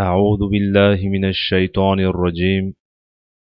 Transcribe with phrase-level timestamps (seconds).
[0.00, 2.74] أعوذ بالله من الشيطان الرجيم.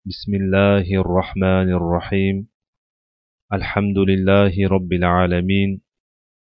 [0.05, 2.47] بسم الله الرحمن الرحيم.
[3.53, 5.81] الحمد لله رب العالمين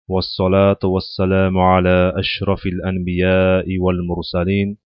[0.08, 4.78] والصلاة والسلام على أشرف الأنبياء والمرسلين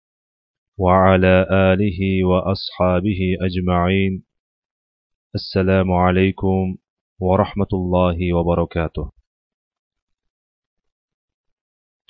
[0.78, 4.24] وعلى آله وأصحابه أجمعين.
[5.36, 6.76] السلام عليكم
[7.20, 9.12] ورحمة الله وبركاته.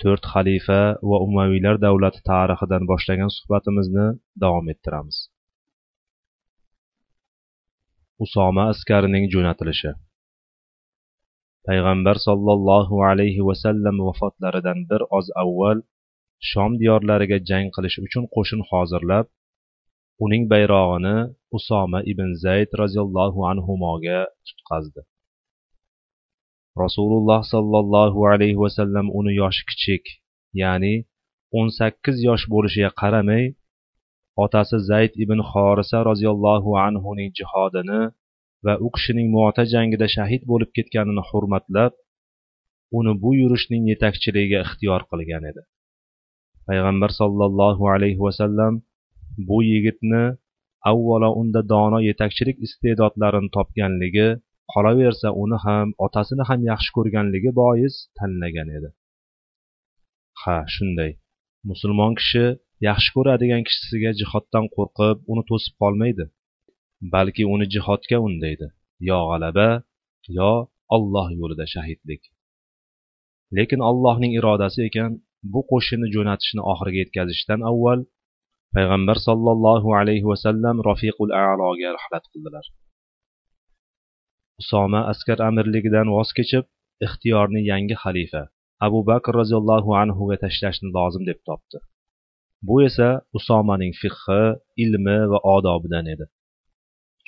[0.02, 4.06] To'rt xalifa va umaviylar davlati tarixidan boshlagan suhbatimizni
[4.42, 5.16] davom ettiramiz.
[8.24, 9.90] Usoma askarining jo'natilishi.
[11.66, 15.78] Payg'ambar sollallohu alayhi vasallam vafotlaridan bir oz avval
[16.50, 19.26] shom diyorlariga jang qilish uchun qo'shin hozirlab
[20.24, 21.16] uning bayrog'ini
[21.58, 25.00] usoma ibn zayd roziyallohu anhuga tutqazdi.
[26.82, 30.04] Rasululloh sollallohu alayhi vasallam uni yoshi kichik
[30.62, 30.94] ya'ni
[31.58, 33.44] o'n sakkiz yosh bo'lishiga qaramay
[34.44, 38.00] otasi zayd ibn xorisa roziyallohu anhuning jihodini
[38.66, 41.92] va u kishining muota jangida shahid bo'lib ketganini hurmatlab
[42.98, 45.62] uni bu yurishning yetakchiligiga ixtiyor qilgan edi.
[46.66, 48.72] Payg'ambar sollallohu alayhi vasallam
[49.48, 50.24] bu yigitni
[50.90, 54.28] avvalo unda dono yetakchilik iste'dodlarini topganligi
[54.72, 58.88] qolaversa uni ham otasini ham yaxshi ko'rganligi bois tanlagan edi.
[60.42, 61.12] Ha shunday.
[61.70, 62.44] Musulmon kishi
[62.88, 66.24] yaxshi ko'radigan kishisiga jihoddan qo'rqib uni to'sib qolmaydi.
[67.14, 68.66] Balki uni jihodga undaydi.
[69.08, 69.68] Yo g'alaba
[70.38, 70.52] yo
[70.96, 72.22] olloh yo'lida shahidlik.
[73.56, 75.10] Lekin allohning irodasi ekan
[75.52, 78.00] bu qo'shinni jo'natishni oxiriga yetkazishdan avval
[78.74, 82.64] payg'ambar sollallohu alayhi vasallam rafiqul aloga rahlat qildilar.
[84.62, 86.64] Usoma askar amirligidan voz kechib
[87.06, 88.42] ixtiyorni yangi xalifa
[88.86, 91.78] abu bakr roziyallohu anhuga tashlashni lozim deb topdi.
[92.68, 94.42] Bu esa usomaning fiqhi
[94.84, 96.26] ilmi va odobidan edi.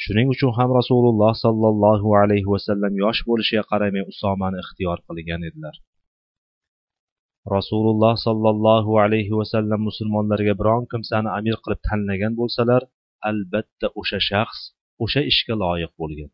[0.03, 5.75] Shuning uchun ham rasululloh sollallohu alayhi vasallam yosh bo'lishiga qaramay usomani ixtiyor qilgan edilar.
[7.57, 12.83] Rasululloh sollallohu alayhi vasallam musulmonlarga biron kimsani amir qilib tanlagan bo'lsalar
[13.31, 14.61] albatta o'sha shaxs
[15.05, 16.31] o'sha ishga loyiq bo'lgan.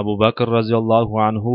[0.00, 1.54] Abu bakr roziyallohu anhu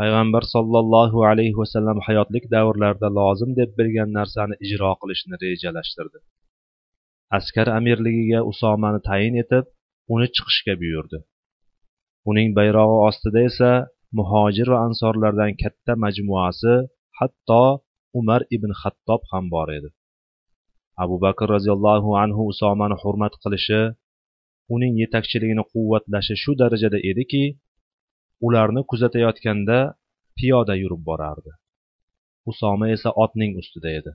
[0.00, 6.18] payg'ambar sollallohu alayhi vasallam hayotlik davrlarida lozim deb bilgan narsani ijro qilishni rejalashtirdi.
[7.38, 9.64] Askar amirligiga usomani tayin etib
[10.14, 11.18] uni chiqishga buyurdi.
[12.30, 13.72] Uning bayrog'i ostida esa
[14.18, 16.74] muhojir va ansorlardan katta majmuasi
[17.18, 17.64] hatto
[18.20, 19.88] umar ibn xattob ham bor edi.
[21.02, 23.82] Abu bakr roziyallohu anhu usomani hurmat qilishi
[24.74, 27.44] uning yetakchiligini quvvatlashi shu darajada ediki
[28.46, 29.78] ularni kuzatayotganda
[30.38, 31.52] piyoda yurib borardi.
[32.50, 34.12] Usoma esa otning ustida edi.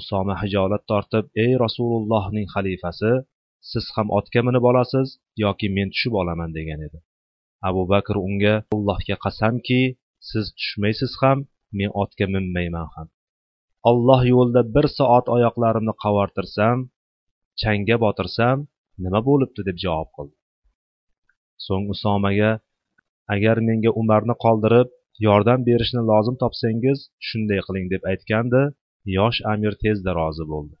[0.00, 3.12] Usoma hijolat tortib ey rasulullohning xalifasi
[3.70, 5.08] siz ham otga minib olasiz
[5.44, 6.50] yoki men tushib olaman?
[6.58, 6.98] degan edi.
[7.68, 9.80] Abu bakr unga allohga qasamki
[10.30, 11.38] siz tushmaysiz ham
[11.78, 13.08] men otga minmayman ham.
[13.90, 16.78] Olloh yo'lida bir soat oyoqlarimni qavartirsam
[17.60, 18.58] changga botirsam
[19.04, 19.60] nima bo'libdi?
[19.68, 20.36] deb javob qildi.
[21.66, 22.50] So'ng usomaga
[23.34, 24.88] agar menga umarni qoldirib
[25.26, 26.98] yordam berishni lozim topsangiz
[27.28, 28.62] shunday qiling deb aytgandi.
[29.16, 30.74] Yosh amir tezda rozi bo'ldi.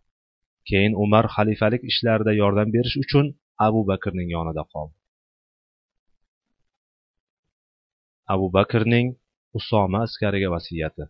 [0.68, 3.26] Keyin umar xalifalik ishlarida yordam berish uchun
[3.66, 4.96] abu bakrning yonida qoldi.
[8.34, 9.08] Abu bakrning
[9.58, 11.04] usoma askariga vasiyati.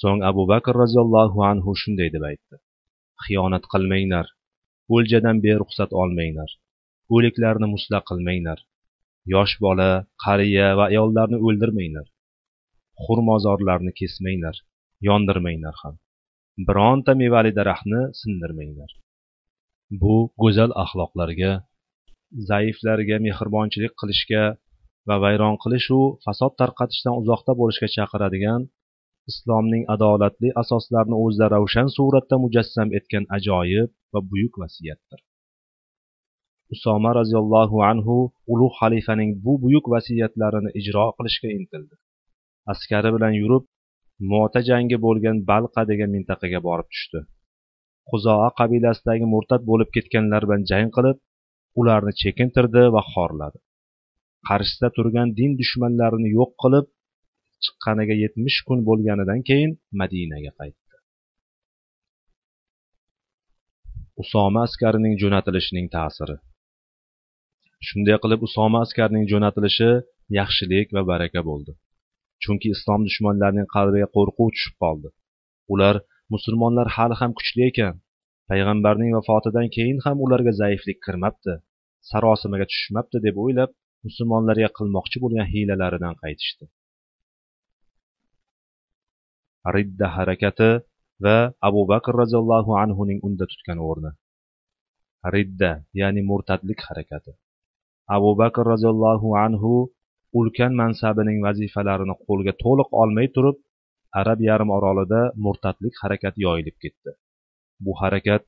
[0.00, 2.56] So'ng abu bakr roziyallohu anhu shunday deb aytdi.
[3.24, 4.26] Xiyonat qilmanglar
[4.94, 6.50] o'ljadan beruxsat olmanglar.
[7.14, 8.58] O'liklarni musla qilmanglar.
[9.34, 9.90] Yosh bola
[10.24, 12.06] qariya va ayollarni o'ldirmanglar.
[13.04, 14.56] Xurmozorlarni kesmanglar
[15.08, 15.94] yondirmanglar ham.
[16.68, 18.90] Bironta mevali daraxtni sindirmanglar.
[20.02, 21.52] Bu go'zal axloqlarga
[22.50, 24.44] zaiflarga mehribonchilik qilishga
[25.08, 28.62] va vayron qilishu fasod tarqatishdan uzoqda bo'lishga chaqiradigan
[29.30, 35.18] islomning adolatli asoslarini o'zida ravshan suratda mujassam etgan ajoyib va buyuk vasiyatdir.
[36.74, 38.16] Usoma roziyallohu anhu
[38.52, 41.94] ulug' xalifaning bu buyuk vasiyatlarini ijro qilishga intildi.
[42.72, 43.64] Askari bilan yurib
[44.32, 47.20] mo'ta jangi bo'lgan balqa degan mintaqaga borib tushdi.
[48.10, 51.18] Quzoa qabilasidagi murtad bo'lib ketganlar bilan jang qilib
[51.80, 53.58] ularni chekintirdi va xorladi.
[54.48, 56.86] Qarshisida turgan din dushmanlarini yo'q qilib
[57.64, 60.80] chiqqaniga yetmish kun bo'lganidan keyin madinaga qaytdi.
[64.22, 66.36] Usoma askarining jo'natilishining ta'siri.
[67.88, 69.90] Shunday qilib usoma askarning jo'natilishi
[70.38, 71.72] yaxshilik va baraka bo'ldi.
[72.42, 75.08] Chunki islom dushmanlarining qalbiga qo'rquv tushib qoldi.
[75.74, 75.94] Ular
[76.34, 77.94] musulmonlar hali ham kuchli ekan.
[78.50, 81.54] Payg'ambarning vafotidan keyin ham ularga zaiflik kirmabdi
[82.10, 83.70] sarosimaga tushmabdi deb o'ylab
[84.06, 86.64] musulmonlarga qilmoqchi bo'lgan hiylalaridan qaytishdi.
[89.76, 90.70] Ridda harakati
[91.24, 91.38] va
[91.68, 94.10] abu bakr roziyallohu anhuning unda tutgan o'rni.
[95.34, 95.70] Ridda
[96.00, 97.32] ya'ni murtadlik harakati.
[98.16, 99.72] Abu bakr roziyallohu anhu
[100.38, 103.56] ulkan mansabining vazifalarini qo'lga to'liq olmay turib
[104.20, 107.10] arab yarim orolida murtadlik harakati yoyilib ketdi.
[107.84, 108.42] Bu harakat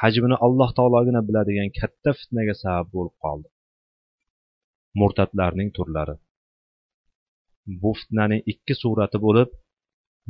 [0.00, 3.48] hajmini alloh taologina biladigan katta fitnaga sabab bo'lib qoldi.
[5.00, 6.16] Murtadlarning turlari.
[7.82, 9.50] Bu fitnaning ikki surati bo'lib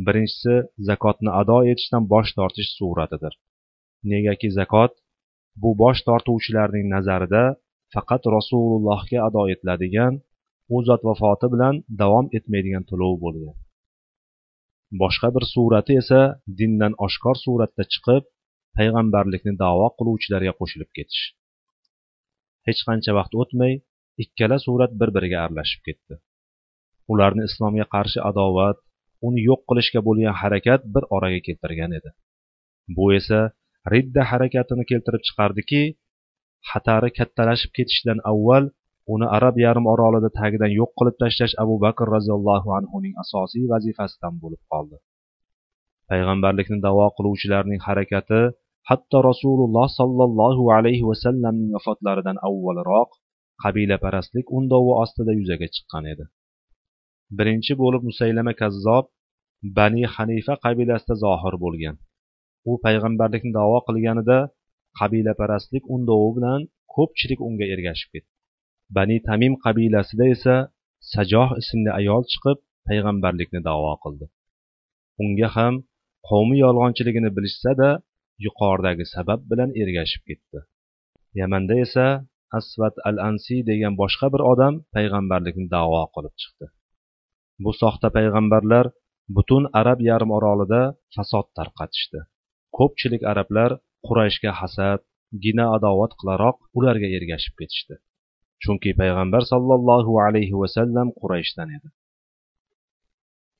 [0.07, 0.55] birinchisi
[0.89, 3.35] zakotni ado etishdan bosh tortish suratidir.
[4.13, 4.93] Negaki zakot
[5.63, 7.43] bu bosh tortuvchilarning nazarida
[7.95, 10.15] faqat rasulullohga ado etiladigan
[10.75, 13.57] u zot vafoti bilan davom etmaydigan to'lov bo'lgan.
[15.03, 16.21] Boshqa bir surati esa
[16.59, 18.25] dindan oshkor suratda chiqib
[18.77, 21.25] payg'ambarlikni davo qiluvchilarga qo'shilib ketish.
[22.67, 23.73] Hech qancha vaqt o'tmay
[24.25, 26.15] ikkala surat bir biriga aralashib ketdi.
[27.13, 28.79] Ularni islomga qarshi adovat
[29.27, 32.11] uni yo'q qilishga bo'lgan harakat bir oraga keltirgan edi.
[32.97, 33.41] Bu esa
[33.93, 35.83] ridda harakatini keltirib chiqardiki
[36.71, 38.65] xatari kattalashib ketishidan avval
[39.15, 44.63] uni arab yarim orolida tagidan yo'q qilib tashlash abu bakr roziyallohu anhuning asosiy vazifasidan bo'lib
[44.73, 44.97] qoldi.
[46.11, 48.41] Payg'ambarlikni davo qiluvchilarning harakati
[48.91, 53.11] hatto rasululloh sollallohu alayhi vasallamning vafotlaridan avvalroq
[53.65, 56.25] qabilaparastlik undovi ostida yuzaga chiqqan edi.
[57.39, 59.05] Birinchi bo'lib musaylama kazzob
[59.79, 61.97] bani hanifa qabilasida zohir bo'lgan.
[62.71, 64.39] U payg'ambarlikni davo qilganida
[64.99, 66.61] qabilaparastlik undovi bilan
[66.95, 68.31] ko'pchilik unga ergashib ketdi.
[68.97, 70.57] Bani tamim qabilasida esa
[71.15, 72.59] sajoh ismli ayol chiqib
[72.89, 74.27] payg'ambarlikni davo qildi.
[75.23, 75.75] Unga ham
[76.29, 77.89] qavmi yolg'onchiligini bilishsada
[78.47, 80.59] yuqoridagi sabab bilan ergashib ketdi.
[81.41, 82.07] Yamanda esa
[82.59, 86.67] asvat al ansiy degan boshqa bir odam payg'ambarlikni davo qilib chiqdi.
[87.65, 88.87] Bu soxta payg'ambarlar
[89.37, 90.83] butun arab yarim orolida
[91.15, 92.21] fasod tarqatishdi.
[92.79, 93.71] Ko'pchilik arablar
[94.09, 95.01] qurayshga hasad
[95.45, 97.95] gina adovat qilaroq ularga ergashib ketishdi.
[98.63, 101.89] Chunki payg'ambar sollallohu alayhi vasallam qurayshdan edi.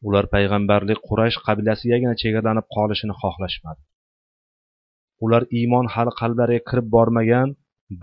[0.09, 3.83] Ular payg'ambarlik quraysh qabilasigagina chegaralanib qolishini xohlashmadi.
[5.25, 7.49] Ular iymon hali qalblariga kirib bormagan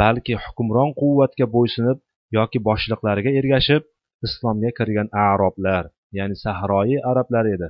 [0.02, 1.98] balki hukmron quvvatga bo'ysunib
[2.38, 3.84] yoki boshliqlariga ergashib
[4.28, 5.84] islomga kirgan aroblar
[6.18, 7.70] ya'ni sahroyi arablar edi.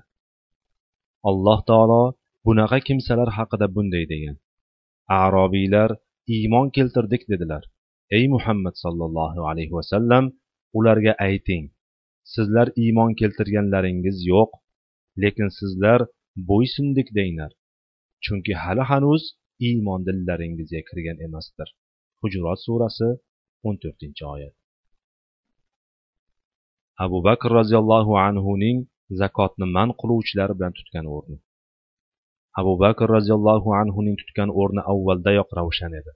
[1.30, 2.04] Alloh taolo
[2.48, 4.36] bunaqa kimsalar haqida bunday degan.
[5.10, 5.92] Arobiylar
[6.36, 7.64] iymon keltirdik dedilar.
[8.18, 10.26] Ey muhammad sollallohu alayhi vasallam
[10.78, 11.66] ularga ayting
[12.34, 14.52] sizlar iymon keltirganlaringiz yo'q
[15.24, 16.00] lekin sizlar
[16.50, 17.52] bo'ysundik denglar
[18.24, 19.24] chunki hali hanuz
[19.68, 21.68] iymon dillaringizga kirgan emasdir.
[22.22, 23.10] Hujurot surasi
[23.68, 24.56] o'n to'rtinchi oyat.
[27.04, 28.78] Abu bakr roziyallohu anhuning
[29.22, 31.38] zakotni man qiluvchilar bilan tutgan o'rni.
[32.60, 36.12] Abu bakr roziyallohu anhuning tutgan o'rni avvaldayoq ravshan edi.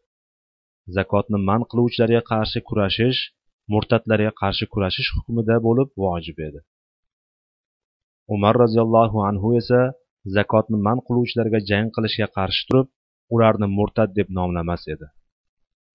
[0.96, 3.20] Zakotni man qiluvchilarga qarshi kurashish
[3.74, 6.60] murtadlarga qarshi kurashish hukmida bo'lib vojib edi.
[8.36, 9.82] Umar roziyallohu anhu esa
[10.36, 12.88] zakotni man qiluvchilarga jang qilishga qarshi turib
[13.36, 15.08] ularni murtad deb nomlamas edi.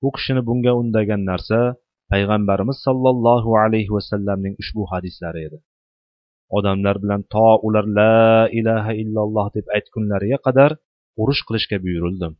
[0.06, 1.58] U kishini bunga undagan narsa
[2.12, 5.58] payg'ambarimiz sollallohu alayhi vasallamning ushbu hadislari edi.
[6.56, 8.14] Odamlar bilan to ular la
[8.60, 10.70] ilaha illalloh deb aytgunlariga qadar
[11.22, 12.32] urush qilishga buyurildim.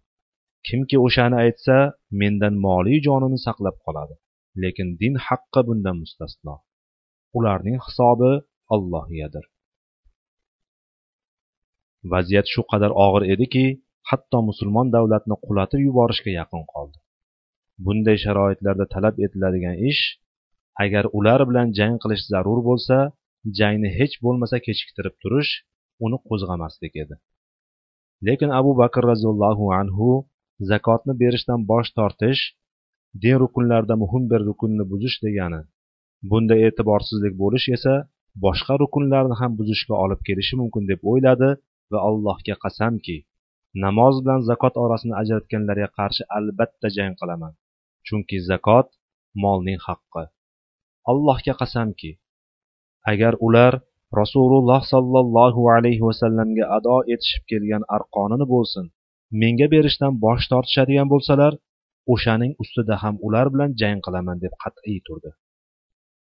[0.67, 1.77] Kimki o'shani aytsa
[2.21, 4.15] mendan moliy jonini saqlab qoladi
[4.62, 6.55] lekin din haqqi bundan mustasno.
[7.38, 8.33] Ularning hisobi
[8.75, 9.45] allohgadir
[12.12, 13.65] vaziyat shu qadar og'ir ediki
[14.11, 16.99] hatto musulmon davlatni qulatib yuborishga yaqin qoldi.
[17.85, 20.03] Bunday sharoitlarda talab etiladigan ish
[20.85, 22.97] agar ular bilan jang qilish zarur bo'lsa
[23.59, 25.52] jangni hech bo'lmasa kechiktirib turish
[26.04, 27.14] uni qo'zg'amaslik edi.
[28.26, 30.09] Lekin abu bakr roziyallohu anhu
[30.71, 32.42] zakotni berishdan bosh tortish
[33.23, 35.61] din rukunlarida muhim bir rukunni buzish degani
[36.30, 37.95] bunda e'tiborsizlik bo'lish esa
[38.45, 41.50] boshqa rukunlarni ham buzishga olib kelishi mumkin deb o'yladi
[41.92, 43.16] va allohga qasamki
[43.85, 47.52] namoz bilan zakot orasini ajratganlarga qarshi albatta jang qilaman
[48.07, 48.88] chunki zakot
[49.42, 50.25] molning haqqi.
[51.11, 52.11] Allohga qasamki
[53.12, 53.73] agar ular
[54.21, 58.85] rasululloh sollallohu alayhi vasallamga ado etishib kelgan arqonini bo'lsin
[59.43, 61.52] menga berishdan bosh tortishadigan bo'lsalar
[62.12, 65.31] o'shaning ustida ham ular bilan jang qilaman deb qat'iy turdi.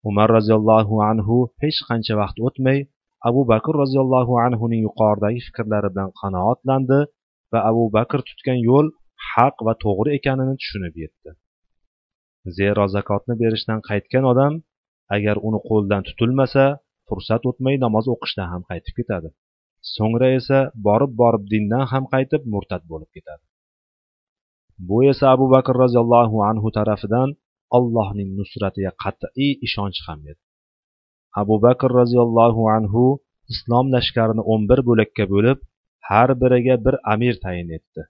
[0.08, 2.78] Umar roziyallohu anhu hech qancha vaqt o'tmay
[3.28, 7.00] abu bakr roziyallohu anhuning yuqoridagi fikrlari bilan qanoatlandi
[7.52, 8.86] va abu bakr tutgan yo'l
[9.30, 11.30] haq va to'g'ri ekanini tushunib yetdi.
[12.58, 14.52] Zero zakotni berishdan qaytgan odam
[15.16, 16.64] agar uni qo'ldan tutilmasa
[17.08, 19.28] fursat o'tmay namoz o'qishdan ham qaytib ketadi.
[19.94, 23.44] So'ngra esa borib borib dindan ham qaytib murtad bo'lib ketadi.
[24.88, 27.28] Bu esa abu bakr roziyallohu anhu tarafidan
[27.76, 30.42] allohning nusratiga qat'iy ishonch ham edi.
[31.42, 33.04] Abu bakr roziyallohu anhu
[33.52, 35.58] islom lashkarini o'n bir bo'lakka bo'lib
[36.08, 38.02] har biriga bir amir tayin etdi.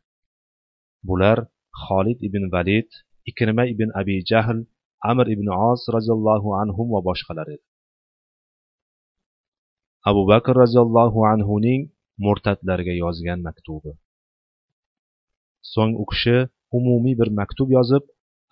[1.08, 1.38] Bular
[1.84, 2.88] xolid ibn valid
[3.30, 4.58] ikrima ibn abi jahl
[5.10, 7.64] amir ibn os roziyallohu anhu va boshqalar edi.
[10.10, 11.82] Abu bakr roziyallohu anhuning
[12.26, 13.92] murtadlarga yozgan maktubi.
[15.72, 16.36] So'ng u kishi
[16.78, 18.04] umumiy bir maktub yozib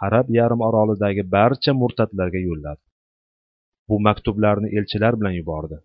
[0.07, 2.83] arab yarim orolidagi barcha murtadlarga yo'lladi.
[3.89, 5.79] Bu maktublarni elchilar bilan yubordi.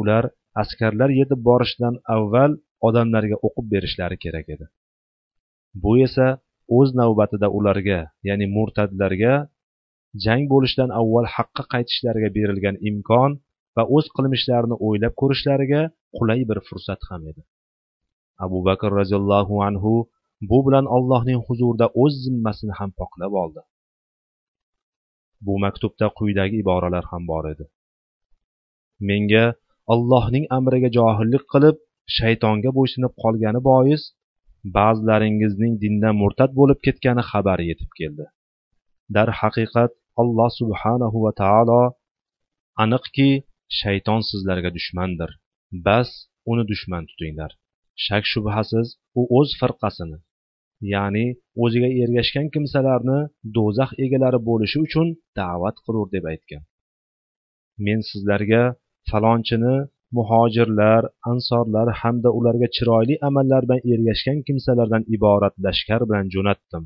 [0.00, 0.24] Ular
[0.62, 2.52] askarlar yetib borishdan avval
[2.88, 4.66] odamlarga o'qib berishlari kerak edi.
[5.82, 6.28] Bu esa
[6.78, 9.34] o'z navbatida ularga ya'ni murtadlarga
[10.24, 13.30] jang bo'lishidan avval haqqa qaytishlariga berilgan imkon
[13.76, 15.82] va o'z qilmishlarini o'ylab ko'rishlariga
[16.18, 17.42] qulay bir fursat ham edi.
[18.44, 19.92] Abu bakr roziyallohu anhu
[20.50, 23.60] bu bilan allohning huzurida o'z zimmasini ham poklab oldi.
[25.46, 27.64] Bu maktubda quyidagi iboralar ham bor edi.
[29.08, 29.44] Menga
[29.94, 31.76] allohning amriga johillik qilib
[32.18, 34.02] shaytonga bo'ysunib qolgani bois
[34.74, 38.24] ba'zilaringizning dindan murtad bo'lib ketgani xabari yetib keldi.
[39.16, 39.92] Darhaqiqat
[40.22, 41.82] alloh subhanahu va taolo
[42.84, 43.30] aniqki
[43.80, 45.30] shayton sizlarga dushmandir.
[45.86, 46.08] Bas
[46.50, 47.50] uni dushman tutinglar.
[48.04, 48.86] Shak shubhasiz
[49.18, 50.18] u o'z firqasini
[50.94, 51.26] ya'ni
[51.64, 53.18] o'ziga ergashgan kimsalarni
[53.56, 55.06] do'zax egalari bo'lishi uchun
[55.38, 56.62] da'vat qilur deb aytgan.
[57.86, 58.62] Men sizlarga
[59.10, 59.76] falonchini
[60.16, 66.82] muhojirlar ansorlar hamda ularga chiroyli amallar bilan ergashgan kimsalardan iborat lashkar bilan jo'natdim.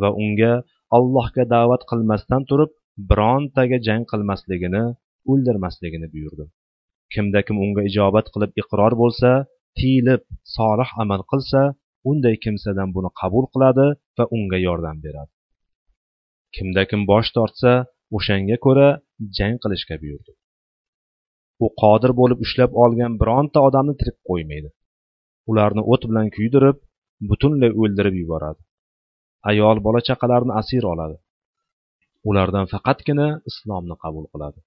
[0.00, 0.52] Va unga
[0.96, 2.70] allohga da'vat qilmasdan turib
[3.10, 4.84] birontaga jang qilmasligini
[5.30, 6.48] o'ldirmasligini buyurdim.
[7.14, 9.30] Kimda kim unga ijobat qilib iqror bo'lsa
[9.78, 10.22] tiyilib
[10.56, 11.60] solih amal qilsa
[12.10, 13.86] unday kimsadan buni qabul qiladi
[14.18, 15.32] va unga yordam beradi.
[16.56, 17.72] Kimda kim bosh tortsa
[18.16, 18.88] o'shanga ko'ra
[19.38, 20.32] jang qilishga buyurdi
[21.64, 24.68] u qodir bo'lib ushlab olgan bironta odamni tirik qo'ymaydi.
[25.50, 26.78] Ularni o't bilan kuydirib
[27.30, 28.60] butunlay o'ldirib yuboradi.
[29.50, 31.16] Ayol bola chaqalarni asir oladi.
[32.28, 34.60] Ulardan faqatgina islomni qabul qiladi.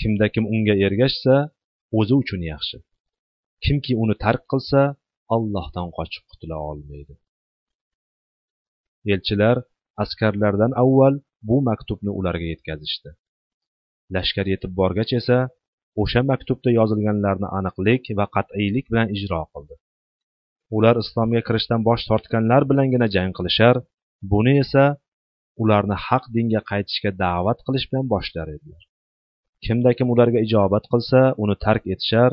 [0.00, 1.34] Kimda kim unga ergashsa
[1.98, 2.78] o'zi uchun yaxshi.
[3.64, 4.80] Kimki uni tark qilsa
[5.34, 7.14] allohdan qochib qutula olmaydi.
[9.14, 9.56] Elchilar
[10.02, 11.14] askarlardan avval
[11.48, 13.10] bu maktubni ularga yetkazishdi.
[14.14, 15.38] Lashkar yetib borgach esa
[16.02, 19.74] o'sha maktubda yozilganlarni aniqlik va qat'iylik bilan ijro qildi.
[20.76, 23.76] Ular islomga kirishdan bosh tortganlar bilangina jang qilishar
[24.32, 24.84] buni esa
[25.62, 28.82] ularni haq dinga qaytishga da'vat qilish bilan boshlar edilar.
[29.64, 32.30] Kimda kim ularga ijobat qilsa uni tark etishar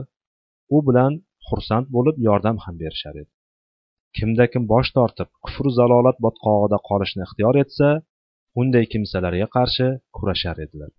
[0.76, 1.14] u bilan
[1.48, 3.32] xursand bo'lib yordam ham berishar edi.
[4.18, 7.90] Kimda kim bosh tortib kufr zalolat botqog'ida qolishni ixtiyor etsa
[8.62, 10.92] unday kimsalarga qarshi kurashar edilar.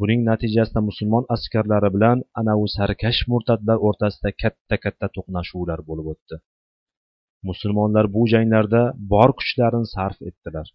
[0.00, 6.36] Buning natijasida musulmon askarlari bilan anavi sarkash murtadlar o'rtasida katta katta to'qnashuvlar bo'lib o'tdi.
[7.48, 10.66] Musulmonlar bu janglarda bor kuchlarini sarf etdilar.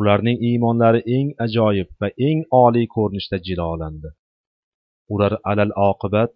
[0.00, 4.08] Ularning iymonlari eng ajoyib va eng oliy ko'rinishda jilolandi.
[5.14, 6.34] Ular alal oqibat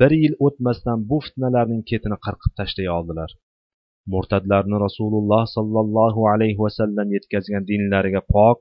[0.00, 3.30] bir yil o'tmasdan bu fitnalarning ketini qirqib tashlay oldilar.
[4.12, 8.58] Murtadlarni rasululloh sollallohu alayhi vasallam yetkazgan dinlariga pok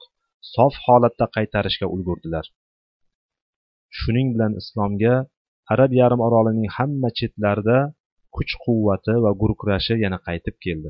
[0.54, 2.46] sof holatda qaytarishga ulgurdilar.
[4.00, 5.16] Shuning bilan islomga
[5.74, 7.78] arab yarim orolining hamma chetlarida
[8.36, 10.90] kuch quvvati va gurkurashi yana qaytib keldi.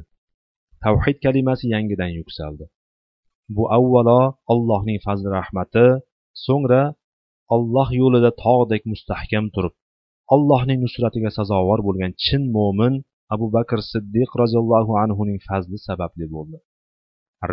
[0.83, 2.65] Tavhid kalimasi yangidan yuksaldi.
[3.55, 4.21] Bu avvalo
[4.53, 5.85] allohning fazli rahmati
[6.45, 6.83] so'ngra
[7.55, 9.75] olloh yo'lida tog'dek mustahkam turib
[10.35, 12.93] allohning nusratiga sazovor bo'lgan chin mo'min
[13.33, 16.57] abu bakr siddiq roziyallohu anhuning fazli sababli bo'ldi.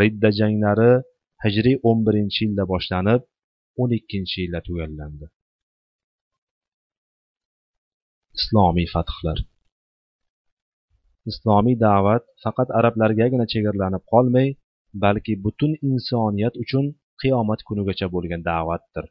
[0.01, 0.93] Ridda janglari
[1.45, 3.23] hijriy o'n birinchi yilda boshlanib
[3.83, 5.27] o'n ikkinchi yilda tugallandi.
[8.39, 9.39] Islomiy fathlar
[11.31, 14.49] islomiy da'vat faqat arablargagina chegaralanib qolmay
[15.05, 16.87] balki butun insoniyat uchun
[17.21, 19.07] qiyomat kunigacha bo'lgan da'vatdir.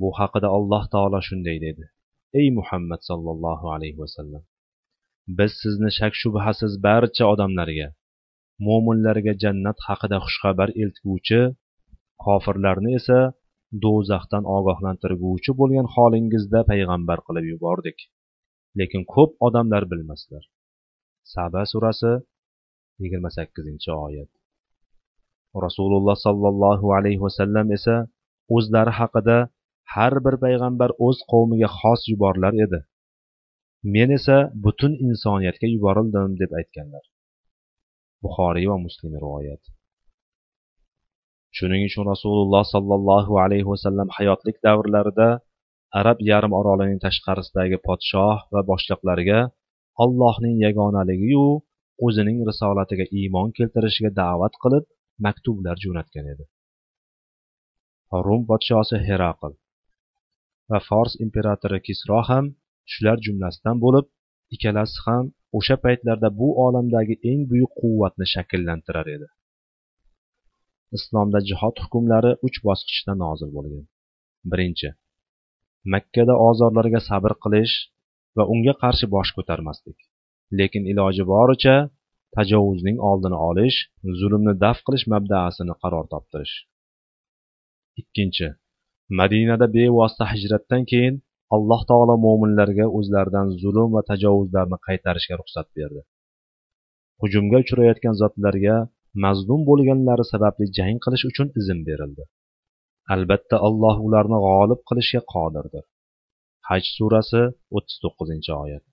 [0.00, 1.84] Bu haqida alloh taolo shunday dedi.
[2.40, 4.42] Ey muhammad sollallohu alayhi vasallam
[5.38, 7.88] biz sizni shak shubhasiz barcha odamlarga
[8.66, 11.40] mo'minlarga jannat haqida xushxabar eltguvchi
[12.24, 13.20] kofirlarni esa
[13.84, 17.98] do'zaxdan ogohlantirguvchi bo'lgan holingizda payg'ambar qilib yubordik.
[18.78, 20.44] Lekin ko'p odamlar bilmaslar.
[21.34, 22.12] Saba surasi
[23.02, 24.30] yigirma sakkizinchi oyat.
[25.66, 27.96] Rasululloh sollallohu alayhi vasallam esa
[28.56, 29.38] o'zlari haqida
[29.94, 32.80] har bir payg'ambar o'z qavmiga xos yuborilar edi.
[33.94, 37.04] Men esa butun insoniyatga yuborildim deb aytganlar.
[38.24, 39.62] Buxoriy va muslim rivoyat.
[41.56, 45.28] Shuning uchun rasululloh sollallohu alayhi vasallam hayotlik davrlarida
[46.00, 49.40] arab yarim orolining tashqarisidagi podshoh va boshliqlarga
[50.04, 51.46] allohning yagonaligiyu
[52.06, 54.84] o'zining risolatiga iymon keltirishiga da'vat qilib
[55.26, 56.44] maktublar jo'natgan edi.
[58.26, 59.52] Rum podshosi heraql
[60.70, 62.44] va fors imperatori kisro ham
[62.92, 64.06] shular jumlasidan bo'lib
[64.54, 65.24] ikkalasi ham
[65.58, 69.28] o'sha paytlarda bu olamdagi eng buyuk quvvatni shakllantirar edi.
[70.96, 73.84] Islomda jihod hukmlari uch bosqichda nozil bo'lgan.
[74.50, 74.88] Birinchi
[75.94, 77.74] makkada ozorlarga sabr qilish
[78.36, 79.98] va unga qarshi bosh ko'tarmaslik.
[80.58, 81.76] Lekin iloji boricha
[82.36, 83.78] tajovuzning oldini olish
[84.20, 86.54] zulmni daf qilish mabdaasini qaror toptirish.
[88.00, 88.48] Ikkinchi
[89.20, 91.14] madinada bevosita hijratdan keyin
[91.56, 96.02] alloh taolo mo'minlarga o'zlaridan zulm va tajovuzlarni qaytarishga ruxsat berdi.
[97.22, 98.76] Hujumga uchrayotgan zotlarga
[99.24, 102.24] mazlum bo'lganlari sababli jang qilish uchun izn berildi.
[103.14, 105.84] Albatta alloh ularni g'olib qilishga qodirdir.
[106.68, 107.42] Haj surasi
[107.76, 108.84] o'ttiz to'qqizinchi oyat.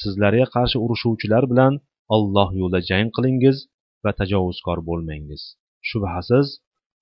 [0.00, 1.74] Sizlarga qarshi urushuvchilar bilan
[2.16, 3.56] olloh yo'lida jang qilingiz
[4.04, 5.42] va tajovuzkor bo'lmangiz.
[5.88, 6.46] Shubhasiz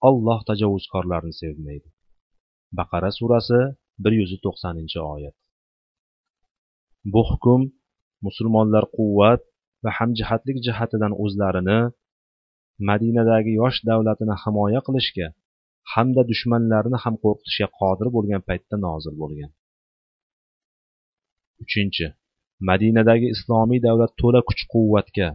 [0.09, 1.89] olloh tajovuzkorlarni sevmaydi.
[2.79, 3.61] Baqara surasi
[4.03, 5.37] bir yuz to'qsoninchi oyat.
[7.13, 7.61] Bu hukm
[8.27, 9.43] musulmonlar quvvat
[9.85, 11.81] va hamjihatlik jihatidan o'zlarini
[12.91, 15.27] madinadagi yosh davlatini himoya qilishga
[15.93, 19.51] hamda dushmanlarini ham qo'rqitishga qodir bo'lgan paytda nozil bo'lgan.
[21.65, 22.07] Uchinchi
[22.71, 25.29] madinadagi islomiy davlat to'la kuch quvvatga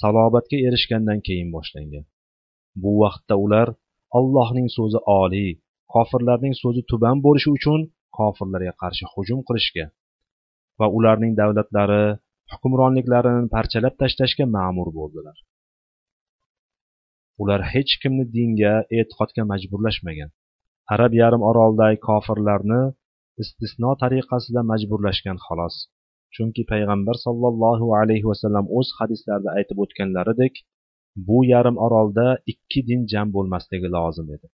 [0.00, 2.04] salobatga erishgandan keyin boshlangan.
[2.82, 3.68] Bu vaqtda ular
[4.18, 5.52] allohning so'zi oliy
[5.94, 7.80] kofirlarning so'zi tuban bo'lishi uchun
[8.18, 9.86] kofirlarga qarshi hujum qilishga
[10.80, 12.04] va ularning davlatlari
[12.52, 15.36] hukmronliklarini parchalab tashlashga ma'mur bo'ldilar.
[17.42, 20.30] Ular hech kimni dinga e'tiqodga majburlashmagan.
[20.94, 22.82] Arab yarim orolidagi kofirlarni
[23.42, 25.76] istisno tariqasida majburlashgan xolos.
[26.34, 30.54] Chunki payg'ambar sollallohu alayhi vasallam o'z hadislarida aytib o'tganlaridek
[31.28, 34.46] bu yarim orolda ikki din jam bo'lmasligi lozim edi.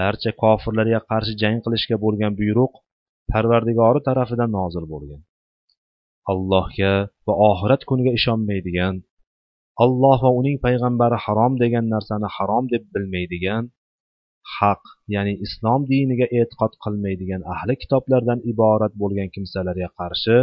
[0.00, 2.72] Barcha kofirlarga qarshi jang qilishga bo'lgan buyruq
[3.32, 5.20] parvardigori tarafidan nozil bo'lgan.
[6.32, 6.92] Allohga
[7.26, 8.94] va oxirat kuniga ishonmaydigan
[9.84, 13.64] alloh va uning payg'ambari harom degan narsani harom deb bilmaydigan
[14.56, 14.82] haq
[15.14, 20.38] ya'ni islom diniga e'tiqod qilmaydigan ahli kitoblardan iborat bo'lgan kimsalarga qarshi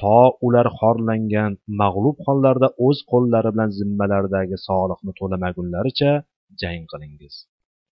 [0.00, 1.52] to ular xorlangan
[1.82, 6.12] mag'lub hollarda o'z qo'llari bilan zimmalaridagi soliqni to'lamagunlaricha
[6.60, 7.34] jang qilingiz.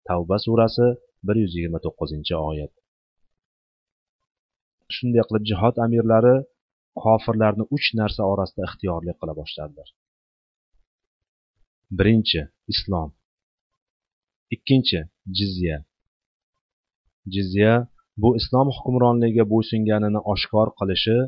[0.09, 0.87] Tavba surasi
[1.27, 2.73] bir yuz yigirma to'qqizinchi oyat.
[4.95, 6.37] Shunday qilib jihod amirlari
[7.03, 9.89] kofirlarni uch narsa orasida ixtiyorli qila boshladilar.
[11.99, 12.41] Birinchi
[12.73, 13.11] islom.
[14.55, 15.01] Ikkinchi
[15.39, 15.77] jizya.
[17.35, 17.73] Jizya
[18.23, 21.19] bu islom hukmronligiga bo'ysunganini oshkor qilishi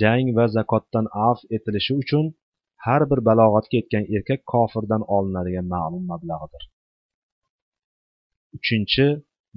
[0.00, 2.24] jang va zakotdan af etilishi uchun
[2.84, 6.62] har bir balog'atga yetgan erkak kofirdan olinadigan ma'lum mablag'dir
[8.56, 9.06] uchinchi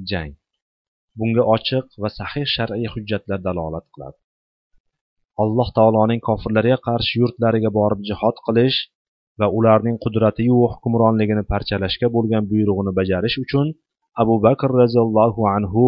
[0.10, 0.34] jang.
[1.18, 4.18] Bunga ochiq va sahih shar'iy hujjatlar dalolat qiladi.
[5.44, 8.80] Alloh taoloning kofirlarga qarshi yurtlariga borib jihod qilish
[9.40, 13.68] va ularning qudratiyu hukmronligini parchalashga bo'lgan buyrug'ini bajarish uchun
[14.22, 15.86] abu bakr roziyallohu anhu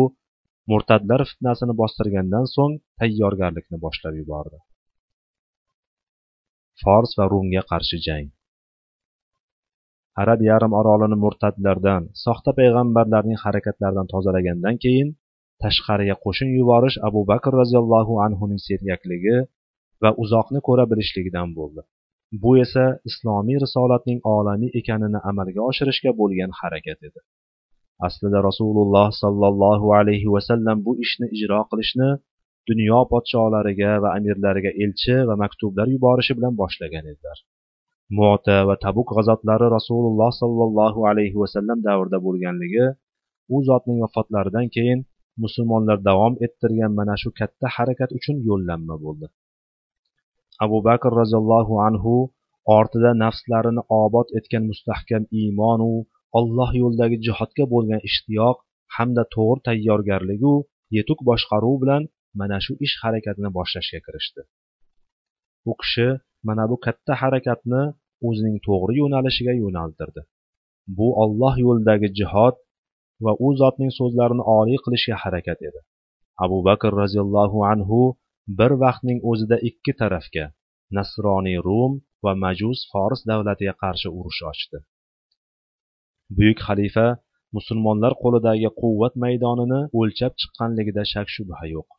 [0.72, 4.58] murtadlar fitnasini bostirgandan so'ng tayyorgarlikni boshlab yubordi.
[6.82, 8.26] Fors va rumga qarshi jang.
[10.22, 15.10] Arab yarim orolini murtadlardan soxta payg'ambarlarning harakatlaridan tozalagandan keyin
[15.64, 19.38] tashqariga qo'shin yuborish abu bakr roziyallohu anhuning sergakligi
[20.04, 21.82] va uzoqni ko'ra bilishligidan bo'ldi.
[22.44, 27.20] Bu esa islomiy risolatning olamiy ekanini amalga oshirishga bo'lgan harakat edi.
[28.08, 32.10] Aslida rasululloh sollallohu alayhi vasallam bu ishni ijro qilishni
[32.70, 37.38] dunyo podsholariga va amirlariga elchi va maktublar yuborishi bilan boshlagan edilar.
[38.18, 42.86] Muota va tabuk g'azotlari rasululloh sollallohu alayhi vasallam davrida bo'lganligi
[43.56, 45.00] u zotning vafotlaridan keyin
[45.44, 49.28] musulmonlar davom ettirgan mana shu katta harakat uchun yo'llanma bo'ldi.
[50.66, 52.14] Abu bakr roziyallohu anhu
[52.78, 55.92] ortida nafslarini obod etgan mustahkam iymonu
[56.40, 58.58] alloh yo'lidagi jihodga bo'lgan ishtiyoq
[58.96, 60.54] hamda to'g'ri tayyorgarligu
[60.98, 62.04] yetuk boshqaruv bilan
[62.40, 64.42] mana shu ish harakatini boshlashga kirishdi.
[65.72, 66.08] U kishi
[66.48, 67.82] mana bu katta harakatni
[68.28, 70.22] o'zining to'g'ri yo'nalishiga yo'naltirdi.
[70.98, 72.56] Bu olloh yo'lidagi jihod
[73.26, 75.80] va u zotning so'zlarini oliy qilishga harakat edi.
[76.46, 78.00] Abu bakr roziyallohu anhu
[78.60, 80.46] bir vaqtning o'zida ikki tarafga
[80.98, 84.78] nasroniy rum va majus fors davlatiga qarshi urush ochdi.
[86.36, 87.08] Buyuk xalifa
[87.58, 91.90] musulmonlar qo'lidagi quvvat maydonini o'lchab chiqqanligida shak shubha yo'q.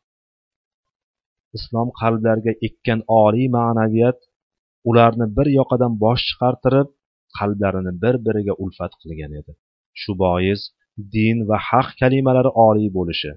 [1.57, 4.19] Islom qalblarga ekkan oliy ma'naviyat
[4.89, 6.87] ularni bir yoqadan bosh chiqartirib
[7.37, 9.51] qalblarini bir biriga ulfat qilgan edi.
[10.01, 10.61] Shu bois
[11.15, 13.31] din va haq kalimalari oliy bo'lishi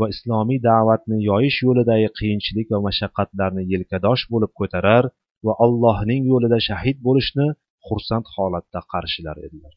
[0.00, 5.04] va islomiy da'vatni yoyish yo'lidagi qiyinchilik va mashaqqatlarni yelkadosh bo'lib ko'tarar
[5.46, 7.46] va allohning yo'lida shahid bo'lishni
[7.86, 9.74] xursand holatda qarshilar edilar.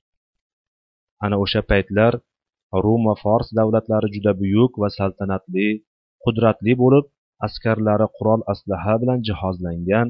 [1.25, 2.13] Ana o'sha paytlar
[2.85, 5.67] rum va fors davlatlari juda buyuk va saltanatli
[6.23, 7.05] qudratli bo'lib
[7.47, 10.07] askarlari qurol aslaha bilan jihozlangan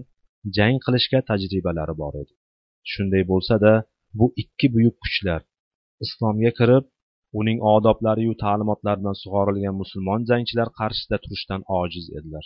[0.57, 2.33] jang qilishga tajribalari bor edi.
[2.91, 3.73] Shunday bo'lsa da
[4.19, 5.41] bu ikki buyuk kuchlar
[6.05, 6.85] islomga kirib
[7.39, 12.45] uning odoblariyu ta'limotlaridan sug'orilgan musulmon jangchilar qarshisida turishdan ojiz edilar.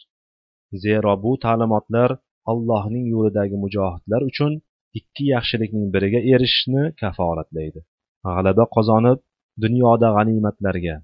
[0.83, 2.09] Zero bu ta'limotlar
[2.51, 4.51] allohning yo'lidagi mujohidlar uchun
[4.99, 7.81] ikki yaxshilikning biriga erishishni kafolatlaydi.
[8.27, 9.19] G'alaba qozonib
[9.63, 10.95] dunyoda g'animatlarga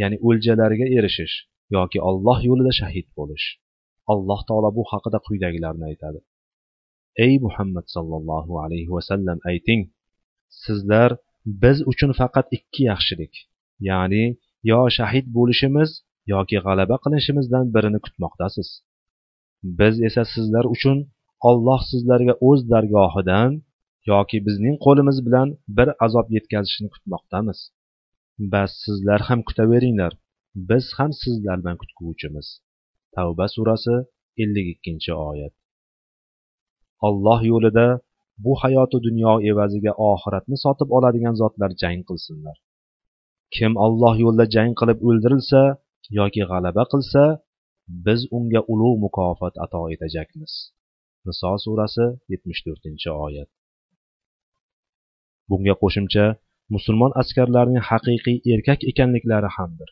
[0.00, 1.34] ya'ni o'ljalarga erishish
[1.76, 3.46] yoki olloh yo'lida shahid bo'lish.
[4.12, 6.20] Alloh taolo bu haqida quyidagilarni aytadi.
[7.24, 9.82] Ey muhammad sollallohu alayhi vasallam ayting
[10.64, 11.10] sizlar
[11.62, 13.34] biz uchun faqat ikki yaxshilik
[13.88, 14.24] ya'ni
[14.70, 15.90] yo shahid bo'lishimiz
[16.34, 18.68] yoki g'alaba qilishimizdan birini kutmoqdasiz.
[19.78, 20.98] Biz esa sizlar uchun
[21.50, 23.50] olloh sizlarga o'z dargohidan
[24.12, 27.58] yoki bizning qo'limiz bilan bir azob yetkazishini kutmoqdamiz.
[28.52, 30.12] Bas sizlar ham kutaveringlar
[30.68, 32.46] biz ham sizlar bilan kutguvchimiz.
[33.16, 33.94] Tavba surasi
[34.42, 35.54] ellik ikkinchi oyat.
[37.08, 37.86] Olloh yo'lida
[38.44, 42.56] bu hayoti dunyo evaziga oxiratni sotib oladigan zotlar jang qilsinlar.
[43.54, 45.62] Kim olloh yo'lida jang qilib o'ldirilsa
[46.18, 47.22] yoki g'alaba qilsa
[48.06, 50.52] biz unga ulug' mukofot ato etajakmiz
[51.26, 53.48] niso surasi yetmish to'rtinchi oyat.
[55.50, 56.24] Bunga qo'shimcha
[56.74, 59.88] musulmon askarlarning haqiqiy erkak ekanliklari hamdir.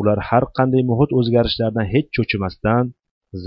[0.00, 2.84] Ular har qanday muhit o'zgarishlaridan hech cho'chimasdan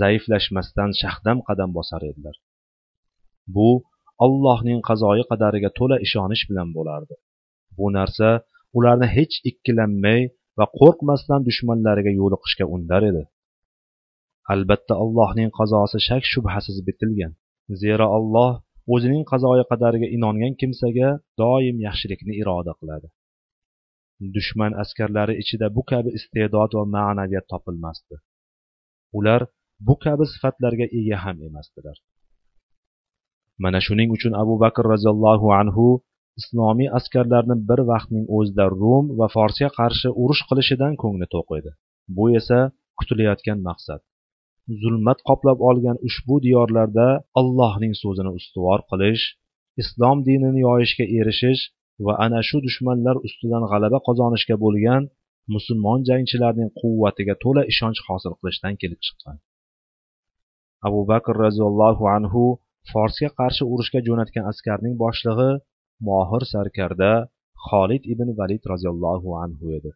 [0.00, 2.36] zaiflashmasdan shahdam qadam bosar edilar.
[3.54, 3.68] Bu
[4.24, 7.14] allohning qazoyi qadariga to'la ishonish bilan bo'lardi.
[7.78, 8.28] Bu narsa
[8.78, 10.20] ularni hech ikkilanmay
[10.58, 13.22] va qo'rqmasdan dushmanlariga yo'liqishga undar edi.
[14.52, 17.32] Albatta allohning qazosi shak shubhasiz bitilgan
[17.82, 18.52] zero alloh
[18.94, 21.08] o'zining qazoyi qadariga inongan kimsaga
[21.40, 23.08] doim yaxshilikni iroda qiladi.
[24.36, 28.16] Dushman askarlari ichida bu kabi iste'dod va ma'naviyat topilmasdi.
[29.18, 29.40] Ular
[29.86, 31.96] bu kabi sifatlarga ega ham emasdilar.
[33.62, 35.86] Mana shuning uchun abu bakr roziyallohu anhu
[36.40, 41.70] islomiy askarlarni bir vaqtning o'zida rum va forsga qarshi urush qilishidan ko'ngli to'q edi.
[42.16, 42.58] Bu esa
[42.98, 44.00] kutilayotgan maqsad.
[44.80, 47.06] Zulmat qoplab olgan ushbu diyorlarda
[47.40, 49.24] allohning so'zini ustuvor qilish
[49.82, 51.62] islom dinini yoyishga erishish
[52.06, 55.02] va ana shu dushmanlar ustidan g'alaba qozonishga bo'lgan
[55.54, 59.36] musulmon jangchilarning quvvatiga to'la ishonch hosil qilishdan kelib chiqqan.
[60.88, 62.42] Abu bakr roziyallohu anhu
[62.92, 65.50] forsga qarshi urushga jo'natgan askarning boshlig'i
[66.08, 67.12] mohir sarkarda
[67.66, 69.90] xolid ibn valid roziyallohu anhu edi.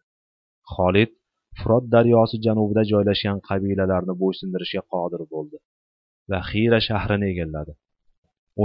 [0.73, 1.11] Xolid
[1.59, 5.57] furot daryosi janubida joylashgan qabilalarni bo'ysundirishga qodir bo'ldi
[6.31, 7.73] va xira shahrini egalladi.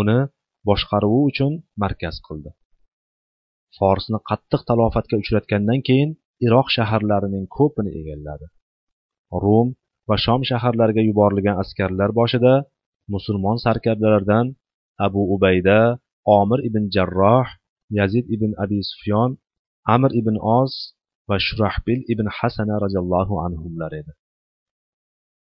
[0.01, 0.19] Uni
[0.69, 2.51] boshqaruvi uchun markaz qildi.
[3.79, 6.11] Forsni qattiq talofatga uchratgandan keyin
[6.47, 8.47] iroq shaharlarining ko'pini egalladi.
[9.43, 9.69] Rum
[10.09, 12.55] va shom shaharlariga yuborilgan askarlar boshida
[13.15, 14.47] musulmon sarkardalardan
[15.07, 15.79] abu ubayda
[16.39, 17.47] omir ibn jarroh
[17.99, 19.31] yazid ibn abi sufyon
[19.95, 20.73] amir ibn Oz
[21.29, 24.13] va shurahbil ibn hasana roziyallohu anhular edi.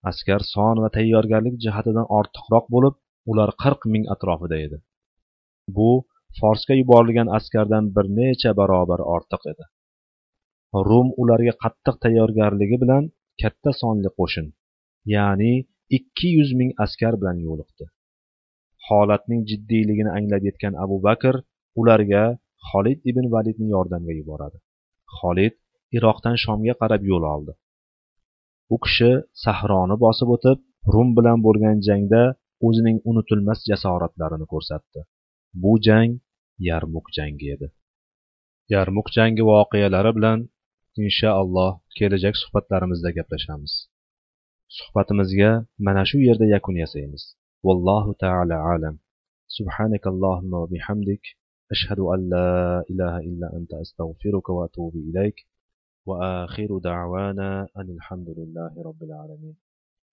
[0.10, 2.96] Askar son va tayyorgarlik jihatidan ortiqroq bo'lib
[3.32, 4.78] ular qirq ming atrofida edi.
[5.76, 5.92] Bu
[6.39, 9.65] forsga yuborilgan askardan bir necha barobar ortiq edi.
[10.89, 13.04] Rum ularga qattiq tayyorgarligi bilan
[13.41, 14.47] katta sonli qo'shin
[15.15, 15.54] ya'ni
[15.97, 17.86] ikki yuz ming askar bilan yo'liqdi.
[18.88, 21.36] Holatning jiddiyligini anglab yetgan abu bakr
[21.82, 22.23] ularga
[22.69, 24.58] xolid ibn validni yordamga yuboradi.
[25.17, 25.56] Xolid
[25.97, 27.54] iroqdan shomga qarab yo'l oldi.
[28.73, 29.12] U kishi
[29.43, 30.58] sahroni bosib o'tib
[30.93, 32.23] rum bilan bo'lgan jangda
[32.67, 35.00] o'zining unutilmas jasoratlarini ko'rsatdi.
[35.62, 36.12] Bu jang
[36.69, 37.69] yarmuk jangi edi
[38.75, 40.38] yarmuk jangi voqealari bilan
[41.05, 43.75] inshaalloh kelajak suhbatlarimizda gaplashamiz
[44.79, 45.51] suhbatimizga
[45.87, 47.25] mana shu yerda yakun yasaymiz
[47.67, 48.97] vallohu taala alam
[49.59, 51.25] سبحانك اللهم وبحمدك
[51.75, 52.51] أشهد أن لا
[52.91, 55.38] إله إلا أنت أستغفرك وأتوب إليك
[56.09, 59.57] وآخر دعوانا أن الحمد لله رب العالمين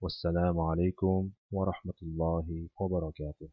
[0.02, 2.46] والسلام عليكم ورحمة الله
[2.80, 3.48] وبركاته